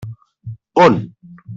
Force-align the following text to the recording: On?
On? 0.85 0.93